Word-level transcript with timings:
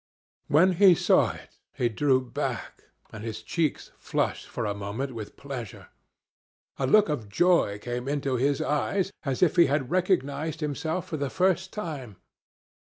When 0.47 0.71
he 0.71 0.95
saw 0.95 1.29
it 1.33 1.59
he 1.75 1.87
drew 1.87 2.21
back, 2.27 2.85
and 3.13 3.23
his 3.23 3.43
cheeks 3.43 3.91
flushed 3.99 4.49
for 4.49 4.65
a 4.65 4.73
moment 4.73 5.13
with 5.13 5.37
pleasure. 5.37 5.89
A 6.79 6.87
look 6.87 7.07
of 7.07 7.29
joy 7.29 7.77
came 7.77 8.07
into 8.07 8.35
his 8.35 8.63
eyes, 8.63 9.11
as 9.25 9.43
if 9.43 9.57
he 9.57 9.67
had 9.67 9.91
recognized 9.91 10.59
himself 10.59 11.07
for 11.07 11.17
the 11.17 11.29
first 11.29 11.71
time. 11.71 12.15